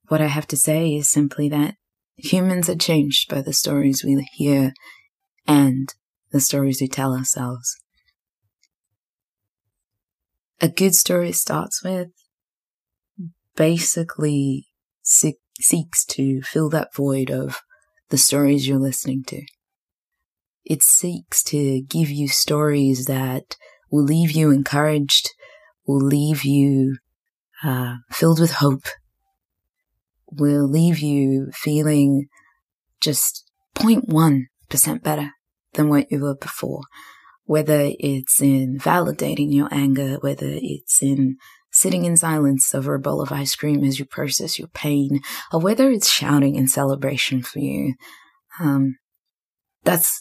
what 0.07 0.21
I 0.21 0.27
have 0.27 0.47
to 0.47 0.57
say 0.57 0.95
is 0.95 1.11
simply 1.11 1.49
that 1.49 1.75
humans 2.15 2.69
are 2.69 2.75
changed 2.75 3.29
by 3.29 3.41
the 3.41 3.53
stories 3.53 4.03
we 4.03 4.25
hear 4.33 4.73
and 5.45 5.93
the 6.31 6.39
stories 6.39 6.79
we 6.81 6.87
tell 6.87 7.13
ourselves. 7.13 7.77
A 10.59 10.69
good 10.69 10.95
story 10.95 11.31
starts 11.31 11.83
with 11.83 12.07
basically 13.55 14.67
seeks 15.03 16.05
to 16.05 16.41
fill 16.41 16.69
that 16.69 16.95
void 16.95 17.29
of 17.29 17.61
the 18.09 18.17
stories 18.17 18.67
you're 18.67 18.79
listening 18.79 19.23
to. 19.27 19.43
It 20.69 20.83
seeks 20.83 21.43
to 21.45 21.81
give 21.81 22.09
you 22.09 22.27
stories 22.27 23.05
that 23.05 23.55
will 23.89 24.03
leave 24.03 24.31
you 24.31 24.51
encouraged, 24.51 25.29
will 25.87 26.05
leave 26.05 26.43
you 26.43 26.97
uh, 27.63 27.95
filled 28.11 28.41
with 28.41 28.51
hope, 28.51 28.85
will 30.29 30.67
leave 30.67 30.99
you 30.99 31.49
feeling 31.53 32.27
just 32.99 33.49
0.1% 33.75 35.03
better 35.03 35.31
than 35.73 35.87
what 35.87 36.11
you 36.11 36.19
were 36.19 36.35
before. 36.35 36.81
Whether 37.45 37.91
it's 37.97 38.41
in 38.41 38.77
validating 38.77 39.53
your 39.53 39.69
anger, 39.71 40.17
whether 40.19 40.49
it's 40.49 41.01
in 41.01 41.37
sitting 41.71 42.03
in 42.03 42.17
silence 42.17 42.75
over 42.75 42.93
a 42.93 42.99
bowl 42.99 43.21
of 43.21 43.31
ice 43.31 43.55
cream 43.55 43.85
as 43.85 43.99
you 43.99 44.05
process 44.05 44.59
your 44.59 44.67
pain, 44.67 45.21
or 45.53 45.61
whether 45.61 45.89
it's 45.89 46.11
shouting 46.11 46.55
in 46.55 46.67
celebration 46.67 47.41
for 47.41 47.59
you. 47.59 47.93
Um, 48.59 48.97
that's, 49.83 50.19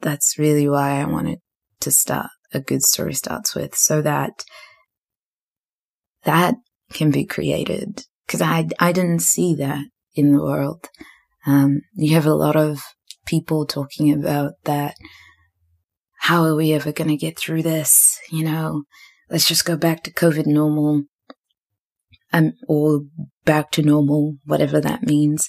that's 0.00 0.38
really 0.38 0.68
why 0.68 1.00
I 1.00 1.04
wanted 1.04 1.38
to 1.80 1.90
start 1.90 2.30
a 2.52 2.60
good 2.60 2.82
story 2.82 3.14
starts 3.14 3.54
with 3.54 3.74
so 3.74 4.02
that 4.02 4.44
that 6.24 6.54
can 6.92 7.10
be 7.10 7.24
created. 7.24 8.04
Cause 8.28 8.42
I, 8.42 8.68
I 8.80 8.92
didn't 8.92 9.20
see 9.20 9.54
that 9.56 9.84
in 10.14 10.32
the 10.32 10.42
world. 10.42 10.88
Um, 11.46 11.82
you 11.94 12.14
have 12.14 12.26
a 12.26 12.34
lot 12.34 12.56
of 12.56 12.80
people 13.26 13.66
talking 13.66 14.12
about 14.12 14.54
that. 14.64 14.94
How 16.20 16.42
are 16.44 16.56
we 16.56 16.72
ever 16.72 16.90
going 16.90 17.10
to 17.10 17.16
get 17.16 17.38
through 17.38 17.62
this? 17.62 18.18
You 18.30 18.44
know, 18.44 18.82
let's 19.30 19.46
just 19.46 19.64
go 19.64 19.76
back 19.76 20.02
to 20.04 20.12
COVID 20.12 20.46
normal, 20.46 21.04
um, 22.32 22.54
or 22.66 23.02
back 23.44 23.70
to 23.72 23.82
normal, 23.82 24.38
whatever 24.44 24.80
that 24.80 25.04
means. 25.04 25.46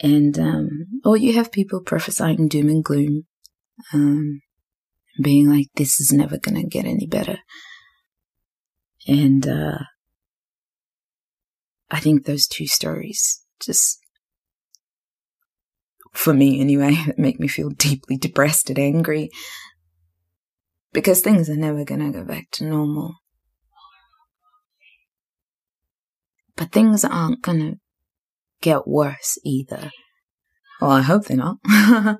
And, 0.00 0.38
um, 0.38 0.68
or 1.04 1.16
you 1.16 1.34
have 1.34 1.52
people 1.52 1.80
prophesying 1.80 2.48
doom 2.48 2.68
and 2.68 2.84
gloom, 2.84 3.26
um, 3.92 4.40
being 5.22 5.50
like, 5.50 5.68
this 5.76 6.00
is 6.00 6.12
never 6.12 6.38
going 6.38 6.56
to 6.56 6.66
get 6.68 6.84
any 6.84 7.06
better. 7.06 7.38
And, 9.06 9.46
uh, 9.46 9.78
I 11.90 12.00
think 12.00 12.24
those 12.24 12.46
two 12.46 12.66
stories 12.66 13.44
just, 13.60 14.00
for 16.12 16.34
me 16.34 16.60
anyway, 16.60 16.96
make 17.16 17.38
me 17.38 17.48
feel 17.48 17.70
deeply 17.70 18.16
depressed 18.16 18.70
and 18.70 18.78
angry 18.78 19.30
because 20.92 21.20
things 21.20 21.48
are 21.50 21.56
never 21.56 21.84
going 21.84 22.00
to 22.00 22.18
go 22.18 22.24
back 22.24 22.50
to 22.52 22.64
normal. 22.64 23.16
But 26.56 26.72
things 26.72 27.04
aren't 27.04 27.42
going 27.42 27.58
to 27.58 27.78
get 28.62 28.88
worse 28.88 29.38
either. 29.44 29.90
Well, 30.80 30.90
I 30.90 31.02
hope 31.02 31.26
they're 31.26 31.36
not. 31.36 31.58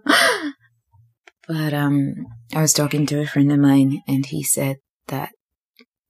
but 1.48 1.72
um, 1.72 2.26
I 2.54 2.60
was 2.60 2.72
talking 2.72 3.06
to 3.06 3.20
a 3.20 3.26
friend 3.26 3.52
of 3.52 3.58
mine, 3.58 4.02
and 4.06 4.26
he 4.26 4.42
said 4.42 4.76
that 5.08 5.30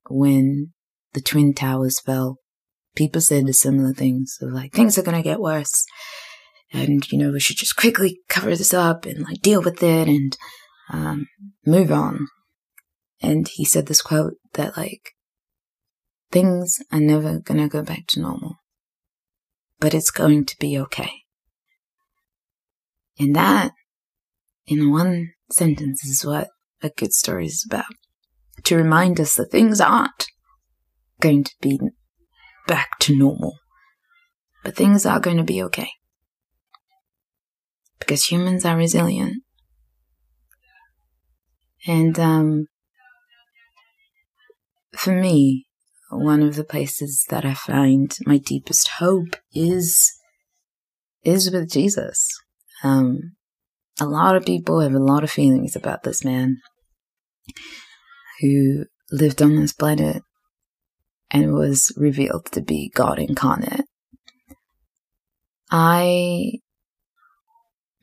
when 0.08 0.72
the 1.12 1.20
Twin 1.20 1.54
Towers 1.54 2.00
fell, 2.00 2.38
people 2.94 3.20
said 3.20 3.52
similar 3.54 3.92
things 3.92 4.38
of 4.40 4.50
like, 4.50 4.72
things 4.72 4.96
are 4.96 5.02
going 5.02 5.16
to 5.16 5.22
get 5.22 5.40
worse. 5.40 5.84
And, 6.72 7.10
you 7.10 7.18
know, 7.18 7.30
we 7.30 7.40
should 7.40 7.56
just 7.56 7.76
quickly 7.76 8.20
cover 8.28 8.56
this 8.56 8.74
up 8.74 9.06
and 9.06 9.22
like 9.22 9.40
deal 9.40 9.62
with 9.62 9.82
it 9.82 10.08
and 10.08 10.36
um, 10.92 11.28
move 11.64 11.92
on. 11.92 12.26
And 13.22 13.48
he 13.48 13.64
said 13.64 13.86
this 13.86 14.02
quote 14.02 14.34
that 14.54 14.76
like, 14.76 15.12
things 16.30 16.82
are 16.92 17.00
never 17.00 17.38
gonna 17.38 17.68
go 17.68 17.82
back 17.82 18.06
to 18.08 18.20
normal, 18.20 18.56
but 19.78 19.94
it's 19.94 20.10
going 20.10 20.44
to 20.44 20.56
be 20.58 20.78
okay. 20.78 21.10
And 23.18 23.34
that, 23.34 23.72
in 24.66 24.90
one 24.90 25.32
sentence, 25.50 26.04
is 26.04 26.24
what 26.24 26.48
a 26.82 26.90
good 26.90 27.12
story 27.12 27.46
is 27.46 27.64
about. 27.66 27.86
To 28.64 28.76
remind 28.76 29.20
us 29.20 29.36
that 29.36 29.50
things 29.50 29.80
aren't 29.80 30.26
going 31.20 31.44
to 31.44 31.52
be 31.60 31.78
back 32.66 32.98
to 33.00 33.16
normal, 33.16 33.58
but 34.64 34.74
things 34.74 35.06
are 35.06 35.20
going 35.20 35.36
to 35.36 35.44
be 35.44 35.62
okay. 35.64 35.90
Because 37.98 38.26
humans 38.26 38.64
are 38.64 38.76
resilient. 38.76 39.42
And, 41.86 42.18
um, 42.18 42.66
for 44.96 45.14
me, 45.14 45.66
one 46.10 46.42
of 46.42 46.56
the 46.56 46.64
places 46.64 47.24
that 47.28 47.44
I 47.44 47.54
find 47.54 48.14
my 48.24 48.38
deepest 48.38 48.88
hope 48.98 49.36
is 49.52 50.12
is 51.22 51.50
with 51.50 51.70
Jesus. 51.70 52.28
Um, 52.84 53.32
a 54.00 54.06
lot 54.06 54.36
of 54.36 54.44
people 54.44 54.80
have 54.80 54.94
a 54.94 54.98
lot 54.98 55.24
of 55.24 55.30
feelings 55.30 55.74
about 55.74 56.02
this 56.02 56.24
man 56.24 56.58
who 58.40 58.84
lived 59.10 59.40
on 59.40 59.56
this 59.56 59.72
planet 59.72 60.22
and 61.30 61.52
was 61.52 61.92
revealed 61.96 62.46
to 62.52 62.60
be 62.60 62.90
God 62.94 63.18
incarnate. 63.18 63.84
I 65.70 66.52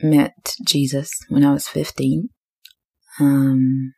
met 0.02 0.56
Jesus 0.66 1.12
when 1.30 1.46
I 1.46 1.54
was 1.54 1.68
15. 1.68 2.30
Um, 3.20 3.94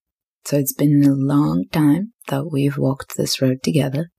so 0.45 0.57
it's 0.57 0.73
been 0.73 1.03
a 1.03 1.13
long 1.13 1.65
time 1.71 2.13
that 2.27 2.51
we've 2.51 2.77
walked 2.77 3.17
this 3.17 3.41
road 3.41 3.63
together. 3.63 4.11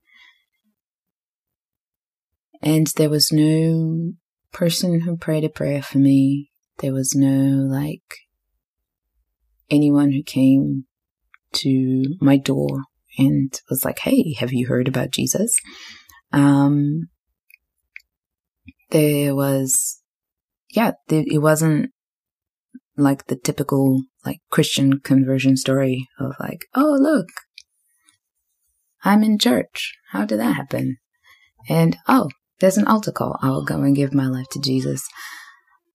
And 2.62 2.88
there 2.96 3.10
was 3.10 3.30
no 3.30 4.12
person 4.52 5.02
who 5.02 5.16
prayed 5.16 5.44
a 5.44 5.48
prayer 5.48 5.82
for 5.82 5.98
me. 5.98 6.50
There 6.78 6.92
was 6.92 7.14
no, 7.14 7.66
like, 7.66 8.02
anyone 9.70 10.12
who 10.12 10.22
came 10.22 10.84
to 11.52 12.04
my 12.20 12.36
door 12.36 12.82
and 13.18 13.52
was 13.70 13.84
like, 13.84 14.00
Hey, 14.00 14.34
have 14.34 14.52
you 14.52 14.66
heard 14.66 14.88
about 14.88 15.10
Jesus? 15.10 15.58
Um, 16.32 17.08
there 18.90 19.34
was, 19.34 20.00
yeah, 20.70 20.92
it 21.08 21.40
wasn't 21.40 21.90
like 22.96 23.26
the 23.26 23.36
typical 23.36 24.02
like 24.24 24.40
Christian 24.50 25.00
conversion 25.00 25.56
story 25.56 26.08
of 26.18 26.34
like, 26.40 26.60
oh, 26.74 26.96
look, 26.98 27.28
I'm 29.04 29.22
in 29.22 29.38
church. 29.38 29.94
How 30.10 30.24
did 30.24 30.40
that 30.40 30.56
happen? 30.56 30.96
And 31.68 31.96
oh, 32.08 32.28
there's 32.60 32.78
an 32.78 32.86
altar 32.86 33.12
call. 33.12 33.38
I'll 33.42 33.64
go 33.64 33.82
and 33.82 33.94
give 33.94 34.14
my 34.14 34.26
life 34.26 34.48
to 34.52 34.60
Jesus. 34.60 35.06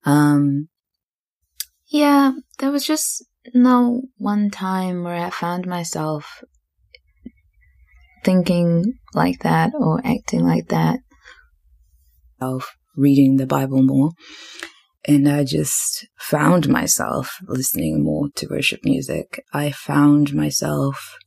Um, 0.04 0.68
yeah, 1.92 2.32
there 2.58 2.70
was 2.70 2.86
just 2.86 3.24
no 3.52 4.02
one 4.16 4.50
time 4.50 5.04
where 5.04 5.26
I 5.26 5.28
found 5.28 5.66
myself 5.66 6.42
thinking 8.24 8.94
like 9.12 9.40
that 9.40 9.72
or 9.78 10.00
acting 10.02 10.42
like 10.44 10.68
that. 10.68 11.00
Of 12.40 12.64
reading 12.96 13.36
the 13.36 13.46
Bible 13.46 13.82
more. 13.82 14.12
And 15.04 15.28
I 15.28 15.44
just 15.44 16.06
found 16.18 16.66
myself 16.68 17.36
listening 17.46 18.02
more 18.02 18.28
to 18.36 18.46
worship 18.48 18.80
music. 18.84 19.44
I 19.52 19.70
found 19.70 20.32
myself 20.32 21.18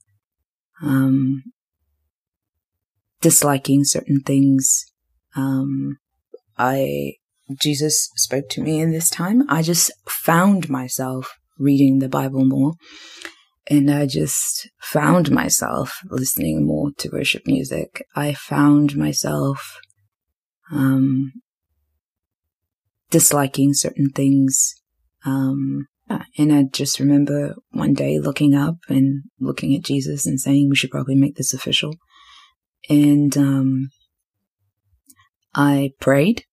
um, 0.81 1.43
disliking 3.21 3.83
certain 3.83 4.21
things. 4.21 4.85
Um, 5.35 5.97
I 6.57 7.15
Jesus 7.53 8.09
spoke 8.15 8.49
to 8.49 8.61
me 8.61 8.79
in 8.79 8.91
this 8.91 9.09
time. 9.09 9.43
I 9.49 9.61
just 9.61 9.91
found 10.07 10.69
myself 10.69 11.37
reading 11.57 11.99
the 11.99 12.09
Bible 12.09 12.45
more. 12.45 12.73
And 13.67 13.89
I 13.89 14.05
just 14.05 14.69
found 14.79 15.31
myself 15.31 15.99
listening 16.09 16.65
more 16.65 16.91
to 16.97 17.09
worship 17.09 17.43
music. 17.45 18.05
I 18.15 18.33
found 18.33 18.95
myself 18.95 19.79
um, 20.71 21.33
disliking 23.09 23.73
certain 23.73 24.09
things. 24.09 24.75
Um, 25.25 25.87
and 26.37 26.53
I 26.53 26.65
just 26.71 26.99
remember 26.99 27.55
one 27.71 27.93
day 27.93 28.19
looking 28.19 28.53
up 28.53 28.75
and 28.87 29.23
looking 29.39 29.75
at 29.75 29.83
Jesus 29.83 30.27
and 30.27 30.39
saying, 30.39 30.69
we 30.69 30.75
should 30.75 30.91
probably 30.91 31.15
make 31.15 31.35
this 31.35 31.53
official. 31.53 31.95
And, 32.87 33.35
um, 33.35 33.89
I 35.55 35.93
prayed 36.01 36.43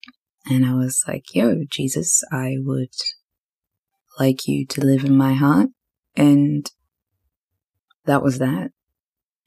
and 0.45 0.65
I 0.65 0.73
was 0.73 1.03
like, 1.07 1.33
yo, 1.33 1.63
Jesus, 1.69 2.23
I 2.31 2.55
would 2.59 2.93
like 4.19 4.47
you 4.47 4.65
to 4.67 4.85
live 4.85 5.05
in 5.05 5.15
my 5.15 5.33
heart. 5.33 5.69
And 6.15 6.69
that 8.05 8.21
was 8.21 8.39
that. 8.39 8.71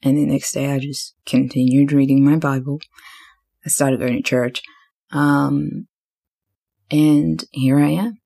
And 0.01 0.17
the 0.17 0.25
next 0.25 0.51
day 0.51 0.71
I 0.71 0.79
just 0.79 1.15
continued 1.25 1.91
reading 1.91 2.23
my 2.23 2.35
Bible. 2.35 2.79
I 3.65 3.69
started 3.69 3.99
going 3.99 4.15
to 4.15 4.21
church. 4.21 4.61
Um, 5.11 5.87
and 6.89 7.43
here 7.51 7.79
I 7.79 7.89
am, 7.89 8.19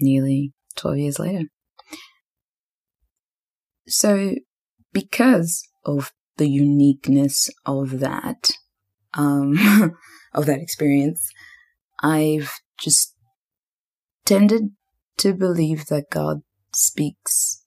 nearly 0.00 0.52
12 0.76 0.98
years 0.98 1.18
later. 1.18 1.44
So, 3.86 4.34
because 4.92 5.62
of 5.84 6.12
the 6.36 6.48
uniqueness 6.48 7.50
of 7.66 8.00
that, 8.00 8.52
um, 9.14 9.58
of 10.34 10.46
that 10.46 10.60
experience, 10.60 11.28
I've 12.02 12.52
just 12.78 13.14
tended 14.24 14.70
to 15.18 15.34
believe 15.34 15.86
that 15.86 16.10
God 16.10 16.42
speaks 16.74 17.64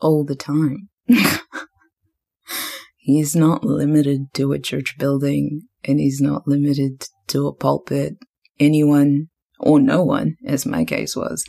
all 0.00 0.24
the 0.24 0.34
time. 0.34 0.88
he's 2.96 3.36
not 3.36 3.64
limited 3.64 4.32
to 4.34 4.52
a 4.52 4.58
church 4.58 4.96
building 4.98 5.62
and 5.84 6.00
he's 6.00 6.20
not 6.20 6.48
limited 6.48 7.06
to 7.28 7.46
a 7.46 7.54
pulpit. 7.54 8.16
Anyone 8.58 9.28
or 9.58 9.80
no 9.80 10.02
one, 10.02 10.36
as 10.46 10.66
my 10.66 10.84
case 10.84 11.14
was, 11.14 11.44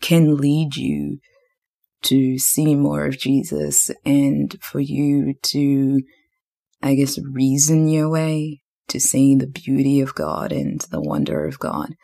can 0.00 0.36
lead 0.36 0.76
you 0.76 1.18
to 2.02 2.38
see 2.38 2.74
more 2.74 3.06
of 3.06 3.18
Jesus 3.18 3.90
and 4.04 4.56
for 4.60 4.80
you 4.80 5.34
to, 5.42 6.02
I 6.82 6.94
guess, 6.94 7.18
reason 7.18 7.88
your 7.88 8.10
way 8.10 8.61
to 8.88 9.00
seeing 9.00 9.38
the 9.38 9.46
beauty 9.46 10.00
of 10.00 10.14
God 10.14 10.52
and 10.52 10.80
the 10.90 11.00
wonder 11.00 11.46
of 11.46 11.58
God. 11.58 11.94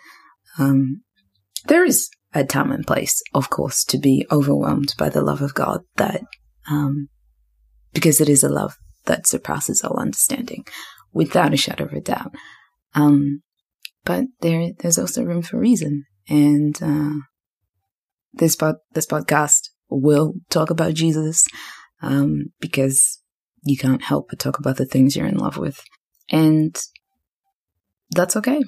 Um, 0.58 1.02
there 1.66 1.84
is 1.84 2.08
a 2.34 2.44
time 2.44 2.70
and 2.72 2.86
place, 2.86 3.22
of 3.34 3.50
course, 3.50 3.84
to 3.84 3.98
be 3.98 4.26
overwhelmed 4.30 4.94
by 4.98 5.08
the 5.08 5.22
love 5.22 5.42
of 5.42 5.54
God 5.54 5.80
that, 5.96 6.22
um, 6.70 7.08
because 7.92 8.20
it 8.20 8.28
is 8.28 8.42
a 8.42 8.48
love 8.48 8.76
that 9.06 9.26
surpasses 9.26 9.82
all 9.82 9.98
understanding, 9.98 10.66
without 11.12 11.54
a 11.54 11.56
shadow 11.56 11.84
of 11.84 11.92
a 11.92 12.00
doubt. 12.00 12.34
Um, 12.94 13.42
but 14.04 14.24
there 14.40 14.72
there's 14.78 14.98
also 14.98 15.24
room 15.24 15.42
for 15.42 15.58
reason. 15.58 16.04
And 16.28 16.78
uh, 16.82 17.24
this 18.32 18.56
pod, 18.56 18.76
this 18.92 19.06
podcast 19.06 19.68
will 19.88 20.34
talk 20.50 20.70
about 20.70 20.94
Jesus 20.94 21.46
um, 22.02 22.52
because 22.60 23.20
you 23.64 23.76
can't 23.76 24.02
help 24.02 24.28
but 24.28 24.38
talk 24.38 24.58
about 24.58 24.76
the 24.76 24.86
things 24.86 25.16
you're 25.16 25.26
in 25.26 25.36
love 25.36 25.56
with, 25.56 25.82
and 26.30 26.78
that's 28.10 28.36
okay. 28.36 28.62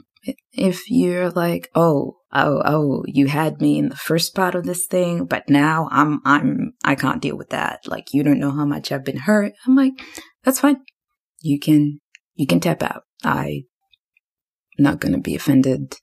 If 0.53 0.91
you're 0.91 1.31
like, 1.31 1.71
oh, 1.75 2.19
oh, 2.33 2.63
oh, 2.65 3.05
you 3.07 3.29
had 3.29 3.61
me 3.61 3.79
in 3.79 3.89
the 3.89 3.97
first 3.97 4.35
part 4.35 4.55
of 4.55 4.65
this 4.65 4.87
thing, 4.87 5.25
but 5.25 5.49
now 5.49 5.89
I'm, 5.91 6.21
I'm, 6.25 6.75
I 6.85 6.95
can't 6.95 7.23
deal 7.23 7.37
with 7.37 7.51
that. 7.51 7.81
Like, 7.87 8.13
you 8.13 8.23
don't 8.23 8.39
know 8.39 8.51
how 8.51 8.67
much 8.67 8.93
I've 8.93 9.05
been 9.05 9.17
hurt. 9.19 9.55
I'm 9.67 9.77
like, 9.77 9.95
that's 10.45 10.61
fine. 10.61 10.81
You 11.41 11.59
can, 11.59 12.01
you 12.35 12.47
can 12.47 12.61
tap 12.61 12.83
out. 12.83 13.05
I'm 13.25 13.65
not 14.79 15.01
going 15.01 15.13
to 15.13 15.21
be 15.21 15.35
offended. 15.35 15.97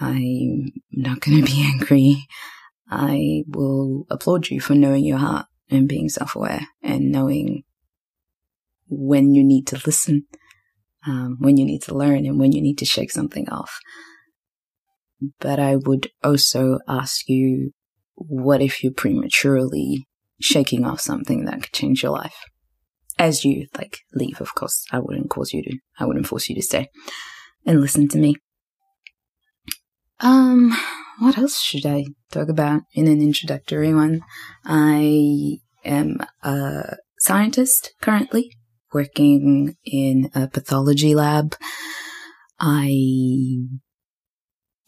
I'm 0.00 0.72
not 0.90 1.20
going 1.20 1.38
to 1.38 1.44
be 1.44 1.62
angry. 1.72 2.26
I 2.90 3.44
will 3.48 4.06
applaud 4.10 4.48
you 4.48 4.60
for 4.60 4.74
knowing 4.74 5.04
your 5.04 5.18
heart 5.18 5.46
and 5.70 5.88
being 5.88 6.08
self 6.08 6.36
aware 6.36 6.68
and 6.82 7.10
knowing 7.10 7.64
when 8.88 9.34
you 9.34 9.42
need 9.42 9.66
to 9.68 9.80
listen, 9.86 10.26
um, 11.06 11.36
when 11.38 11.56
you 11.56 11.64
need 11.64 11.82
to 11.82 11.94
learn, 11.94 12.26
and 12.26 12.38
when 12.38 12.52
you 12.52 12.62
need 12.62 12.78
to 12.78 12.84
shake 12.84 13.10
something 13.10 13.48
off. 13.48 13.78
But 15.40 15.58
I 15.58 15.76
would 15.76 16.10
also 16.22 16.78
ask 16.88 17.28
you 17.28 17.72
what 18.16 18.62
if 18.62 18.82
you're 18.82 18.92
prematurely 18.92 20.06
shaking 20.40 20.84
off 20.84 21.00
something 21.00 21.44
that 21.44 21.62
could 21.62 21.72
change 21.72 22.02
your 22.02 22.12
life? 22.12 22.36
As 23.18 23.44
you 23.44 23.66
like 23.76 23.98
leave, 24.12 24.40
of 24.40 24.54
course, 24.54 24.84
I 24.90 24.98
wouldn't 24.98 25.30
cause 25.30 25.52
you 25.52 25.62
to, 25.62 25.78
I 25.98 26.04
wouldn't 26.04 26.26
force 26.26 26.48
you 26.48 26.56
to 26.56 26.62
stay 26.62 26.88
and 27.64 27.80
listen 27.80 28.08
to 28.08 28.18
me. 28.18 28.36
Um, 30.20 30.76
what 31.20 31.38
else 31.38 31.60
should 31.60 31.86
I 31.86 32.06
talk 32.32 32.48
about 32.48 32.82
in 32.92 33.06
an 33.06 33.20
introductory 33.20 33.94
one? 33.94 34.22
I 34.64 35.58
am 35.84 36.18
a 36.42 36.96
scientist 37.18 37.92
currently 38.00 38.50
working 38.94 39.76
in 39.84 40.30
a 40.34 40.48
pathology 40.48 41.14
lab. 41.14 41.56
I 42.60 43.66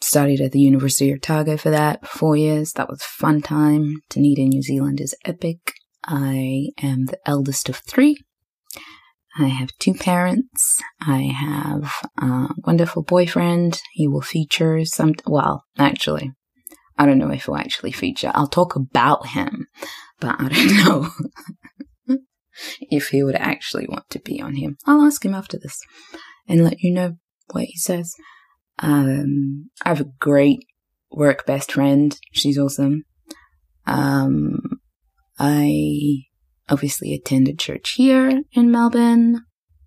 studied 0.01 0.41
at 0.41 0.53
the 0.53 0.59
University 0.59 1.11
of 1.11 1.17
Otago 1.17 1.57
for 1.57 1.69
that 1.69 2.07
four 2.07 2.37
years. 2.37 2.73
That 2.73 2.89
was 2.89 3.03
fun 3.03 3.41
time. 3.41 4.01
Dunedin, 4.09 4.49
New 4.49 4.61
Zealand 4.61 5.01
is 5.01 5.15
epic. 5.25 5.73
I 6.03 6.69
am 6.81 7.05
the 7.05 7.19
eldest 7.25 7.67
of 7.67 7.77
three. 7.77 8.17
I 9.37 9.47
have 9.47 9.69
two 9.77 9.93
parents. 9.93 10.81
I 11.01 11.21
have 11.23 11.91
a 12.17 12.47
wonderful 12.65 13.03
boyfriend. 13.03 13.81
He 13.91 14.07
will 14.07 14.21
feature 14.21 14.83
some, 14.85 15.13
well, 15.27 15.65
actually, 15.77 16.31
I 16.97 17.05
don't 17.05 17.19
know 17.19 17.29
if 17.29 17.45
he'll 17.45 17.55
actually 17.55 17.91
feature. 17.91 18.31
I'll 18.33 18.47
talk 18.47 18.75
about 18.75 19.27
him, 19.27 19.67
but 20.19 20.39
I 20.39 20.49
don't 20.49 20.77
know 20.85 21.09
if 22.81 23.09
he 23.09 23.23
would 23.23 23.35
actually 23.35 23.87
want 23.87 24.09
to 24.09 24.19
be 24.19 24.41
on 24.41 24.55
him. 24.55 24.77
I'll 24.85 25.03
ask 25.03 25.23
him 25.23 25.33
after 25.33 25.57
this 25.57 25.79
and 26.47 26.63
let 26.63 26.81
you 26.81 26.93
know 26.93 27.17
what 27.51 27.65
he 27.65 27.77
says. 27.77 28.13
Um, 28.79 29.69
I 29.83 29.89
have 29.89 30.01
a 30.01 30.11
great 30.19 30.59
work 31.11 31.45
best 31.45 31.71
friend. 31.71 32.17
She's 32.31 32.57
awesome. 32.57 33.03
Um, 33.85 34.59
I 35.39 36.23
obviously 36.69 37.13
attended 37.13 37.59
church 37.59 37.93
here 37.95 38.41
in 38.51 38.71
Melbourne. 38.71 39.41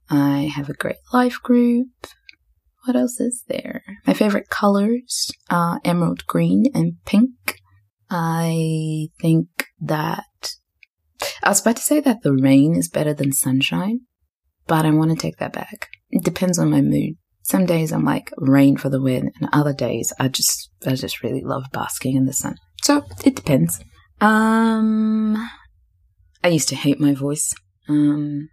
I 0.09 0.51
have 0.55 0.69
a 0.69 0.75
great 0.75 0.97
life 1.13 1.41
group. 1.43 1.89
What 2.85 2.97
else 2.97 3.21
is 3.21 3.45
there? 3.47 3.83
My 4.07 4.15
favorite 4.15 4.49
colors 4.49 5.31
are 5.51 5.81
emerald 5.85 6.27
green 6.27 6.67
and 6.75 6.95
pink. 7.05 7.61
I 8.09 9.09
think 9.21 9.49
that 9.81 10.25
I 11.43 11.49
was 11.49 11.61
about 11.61 11.77
to 11.77 11.83
say 11.83 12.01
that 12.01 12.23
the 12.23 12.33
rain 12.33 12.77
is 12.77 12.89
better 12.89 13.15
than 13.15 13.33
sunshine, 13.33 14.01
but 14.67 14.85
I 14.87 14.91
want 14.91 15.11
to 15.11 15.17
take 15.17 15.39
that 15.39 15.53
back. 15.53 15.89
It 16.11 16.25
depends 16.25 16.59
on 16.59 16.71
my 16.71 16.81
mood. 16.81 17.17
Some 17.43 17.67
days 17.67 17.93
I'm 17.93 18.05
like 18.05 18.33
rain 18.37 18.77
for 18.77 18.91
the 18.91 19.01
win, 19.01 19.33
and 19.41 19.49
other 19.53 19.73
days 19.73 20.13
I 20.21 20.29
just 20.29 20.71
I 20.87 20.95
just 20.95 21.23
really 21.23 21.43
love 21.43 21.65
basking 21.73 22.17
in 22.17 22.27
the 22.27 22.33
sun. 22.33 22.57
So 22.83 23.05
it 23.25 23.35
depends. 23.37 23.81
Um 24.21 25.37
I 26.43 26.49
used 26.49 26.69
to 26.71 26.77
hate 26.77 27.01
my 27.01 27.15
voice. 27.15 27.55
Um, 27.89 28.49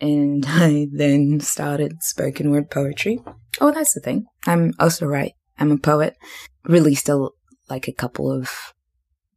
and 0.00 0.44
I 0.48 0.88
then 0.92 1.40
started 1.40 2.02
spoken 2.02 2.50
word 2.50 2.70
poetry. 2.70 3.20
Oh, 3.60 3.70
that's 3.70 3.94
the 3.94 4.00
thing. 4.00 4.26
I'm 4.46 4.72
also 4.78 5.06
right. 5.06 5.32
I'm 5.58 5.70
a 5.70 5.78
poet. 5.78 6.16
Released 6.64 7.08
a, 7.08 7.28
like 7.70 7.88
a 7.88 7.92
couple 7.92 8.30
of 8.30 8.50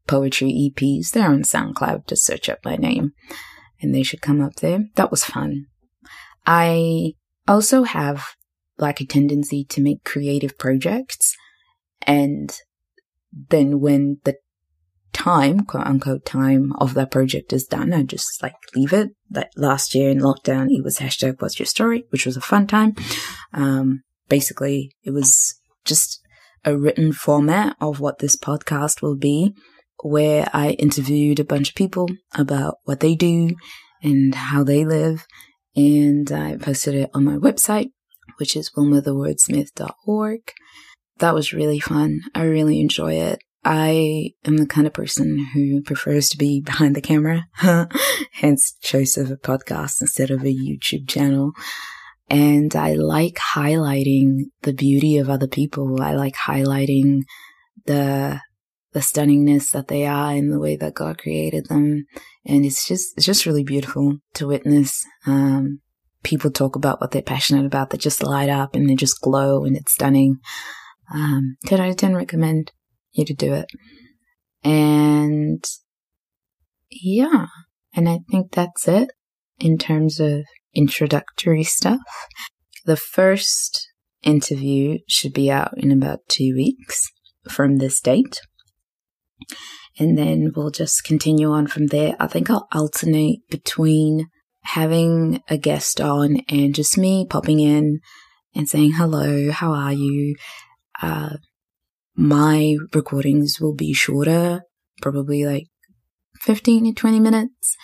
poetry 0.09 0.51
EPs. 0.51 1.11
They're 1.11 1.29
on 1.29 1.43
SoundCloud. 1.43 2.07
Just 2.07 2.25
search 2.25 2.49
up 2.49 2.59
my 2.65 2.75
name 2.75 3.13
and 3.79 3.93
they 3.93 4.03
should 4.03 4.21
come 4.21 4.41
up 4.41 4.55
there. 4.55 4.85
That 4.95 5.11
was 5.11 5.23
fun. 5.23 5.67
I 6.47 7.13
also 7.47 7.83
have 7.83 8.25
like 8.79 8.99
a 8.99 9.05
tendency 9.05 9.63
to 9.65 9.81
make 9.81 10.03
creative 10.03 10.57
projects 10.57 11.35
and 12.01 12.57
then 13.31 13.79
when 13.79 14.17
the 14.23 14.35
time, 15.13 15.65
quote 15.65 15.85
unquote, 15.85 16.25
time 16.25 16.73
of 16.79 16.95
that 16.95 17.11
project 17.11 17.53
is 17.53 17.65
done, 17.65 17.93
I 17.93 18.01
just 18.01 18.41
like 18.41 18.55
leave 18.75 18.93
it. 18.93 19.09
Like 19.29 19.51
last 19.55 19.93
year 19.93 20.09
in 20.09 20.19
lockdown, 20.19 20.67
it 20.69 20.83
was 20.83 20.97
hashtag 20.97 21.35
what's 21.39 21.59
your 21.59 21.67
story, 21.67 22.05
which 22.09 22.25
was 22.25 22.35
a 22.35 22.41
fun 22.41 22.65
time. 22.65 22.95
Um, 23.53 24.01
basically, 24.27 24.95
it 25.03 25.11
was 25.11 25.59
just 25.85 26.19
a 26.65 26.75
written 26.75 27.13
format 27.13 27.75
of 27.79 27.99
what 27.99 28.19
this 28.19 28.35
podcast 28.35 29.03
will 29.03 29.15
be, 29.15 29.53
where 30.03 30.49
I 30.53 30.71
interviewed 30.71 31.39
a 31.39 31.45
bunch 31.45 31.69
of 31.69 31.75
people 31.75 32.07
about 32.33 32.77
what 32.83 32.99
they 32.99 33.15
do 33.15 33.55
and 34.01 34.33
how 34.33 34.63
they 34.63 34.85
live. 34.85 35.25
And 35.75 36.31
I 36.31 36.57
posted 36.57 36.95
it 36.95 37.11
on 37.13 37.25
my 37.25 37.35
website, 37.35 37.91
which 38.37 38.55
is 38.55 38.71
wilmathewordsmith.org. 38.75 40.41
That 41.19 41.33
was 41.33 41.53
really 41.53 41.79
fun. 41.79 42.21
I 42.33 42.43
really 42.43 42.79
enjoy 42.79 43.15
it. 43.15 43.39
I 43.63 44.31
am 44.45 44.57
the 44.57 44.65
kind 44.65 44.87
of 44.87 44.93
person 44.93 45.45
who 45.53 45.81
prefers 45.81 46.29
to 46.29 46.37
be 46.37 46.61
behind 46.61 46.95
the 46.95 47.01
camera, 47.01 47.45
hence 48.31 48.77
choice 48.81 49.17
of 49.17 49.29
a 49.29 49.35
podcast 49.35 50.01
instead 50.01 50.31
of 50.31 50.43
a 50.43 50.55
YouTube 50.55 51.09
channel. 51.09 51.51
And 52.29 52.73
I 52.75 52.93
like 52.93 53.37
highlighting 53.53 54.45
the 54.61 54.73
beauty 54.73 55.17
of 55.17 55.29
other 55.29 55.47
people. 55.47 56.01
I 56.01 56.13
like 56.13 56.35
highlighting 56.35 57.23
the 57.85 58.39
the 58.93 58.99
stunningness 58.99 59.71
that 59.71 59.87
they 59.87 60.05
are 60.05 60.33
in 60.33 60.49
the 60.49 60.59
way 60.59 60.75
that 60.75 60.95
God 60.95 61.17
created 61.17 61.67
them. 61.67 62.05
And 62.45 62.65
it's 62.65 62.87
just 62.87 63.13
it's 63.15 63.25
just 63.25 63.45
really 63.45 63.63
beautiful 63.63 64.17
to 64.35 64.47
witness. 64.47 65.03
Um, 65.25 65.81
people 66.23 66.51
talk 66.51 66.75
about 66.75 66.99
what 66.99 67.11
they're 67.11 67.21
passionate 67.21 67.65
about, 67.65 67.89
they 67.89 67.97
just 67.97 68.23
light 68.23 68.49
up 68.49 68.75
and 68.75 68.89
they 68.89 68.95
just 68.95 69.21
glow 69.21 69.63
and 69.65 69.75
it's 69.75 69.93
stunning. 69.93 70.37
Um, 71.13 71.57
10 71.65 71.79
out 71.79 71.89
of 71.89 71.97
10 71.97 72.15
recommend 72.15 72.71
you 73.11 73.25
to 73.25 73.33
do 73.33 73.53
it. 73.53 73.67
And 74.63 75.63
yeah, 76.89 77.47
and 77.95 78.09
I 78.09 78.19
think 78.29 78.51
that's 78.51 78.87
it 78.87 79.11
in 79.59 79.77
terms 79.77 80.19
of 80.19 80.43
introductory 80.73 81.63
stuff. 81.63 81.99
The 82.85 82.97
first 82.97 83.87
interview 84.23 84.99
should 85.07 85.33
be 85.33 85.49
out 85.49 85.73
in 85.77 85.91
about 85.91 86.27
two 86.27 86.53
weeks 86.55 87.09
from 87.49 87.77
this 87.77 87.99
date. 88.01 88.41
And 89.97 90.17
then 90.17 90.51
we'll 90.55 90.71
just 90.71 91.03
continue 91.03 91.51
on 91.51 91.67
from 91.67 91.87
there. 91.87 92.15
I 92.19 92.27
think 92.27 92.49
I'll 92.49 92.67
alternate 92.71 93.39
between 93.49 94.27
having 94.61 95.41
a 95.49 95.57
guest 95.57 95.99
on 95.99 96.37
and 96.47 96.75
just 96.75 96.97
me 96.97 97.25
popping 97.29 97.59
in 97.59 97.99
and 98.55 98.67
saying, 98.67 98.93
hello, 98.93 99.51
how 99.51 99.73
are 99.73 99.93
you? 99.93 100.35
Uh, 101.01 101.37
my 102.15 102.75
recordings 102.93 103.59
will 103.59 103.73
be 103.73 103.93
shorter, 103.93 104.61
probably 105.01 105.45
like 105.45 105.67
15 106.41 106.85
to 106.85 106.93
20 106.93 107.19
minutes. 107.19 107.75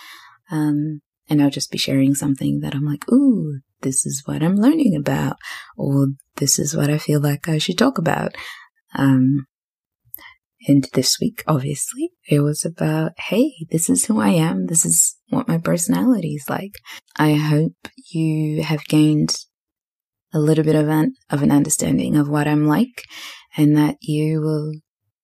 Um, 0.51 1.01
and 1.29 1.41
I'll 1.41 1.49
just 1.49 1.71
be 1.71 1.77
sharing 1.77 2.13
something 2.13 2.59
that 2.59 2.75
I'm 2.75 2.85
like, 2.85 3.09
ooh, 3.11 3.61
this 3.81 4.05
is 4.05 4.23
what 4.25 4.43
I'm 4.43 4.55
learning 4.55 4.95
about, 4.95 5.37
or 5.77 6.07
this 6.35 6.59
is 6.59 6.75
what 6.75 6.89
I 6.89 6.97
feel 6.97 7.19
like 7.19 7.47
I 7.47 7.57
should 7.57 7.77
talk 7.77 7.97
about. 7.97 8.35
Um, 8.93 9.45
and 10.67 10.87
this 10.93 11.17
week, 11.19 11.43
obviously, 11.47 12.11
it 12.27 12.39
was 12.39 12.65
about, 12.65 13.11
hey, 13.17 13.53
this 13.69 13.89
is 13.89 14.05
who 14.05 14.19
I 14.19 14.29
am. 14.29 14.65
This 14.65 14.85
is 14.85 15.15
what 15.29 15.47
my 15.47 15.57
personality 15.57 16.35
is 16.35 16.49
like. 16.49 16.79
I 17.17 17.33
hope 17.33 17.73
you 18.11 18.63
have 18.63 18.83
gained 18.85 19.35
a 20.33 20.39
little 20.39 20.63
bit 20.63 20.75
of 20.75 20.89
an, 20.89 21.13
of 21.29 21.43
an 21.43 21.51
understanding 21.51 22.17
of 22.17 22.27
what 22.27 22.47
I'm 22.47 22.67
like 22.67 23.03
and 23.55 23.77
that 23.77 23.97
you 24.01 24.41
will 24.41 24.73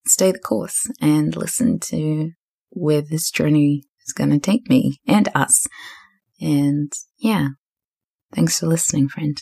stay 0.06 0.32
the 0.32 0.40
course 0.40 0.90
and 1.02 1.36
listen 1.36 1.80
to 1.80 2.32
where 2.70 3.02
this 3.02 3.32
journey 3.32 3.84
is 4.06 4.14
going 4.14 4.30
to 4.30 4.40
take 4.40 4.70
me 4.70 5.00
and 5.08 5.28
us. 5.34 5.66
And 6.40 6.92
yeah, 7.18 7.50
thanks 8.34 8.60
for 8.60 8.68
listening, 8.68 9.10
friend. 9.10 9.42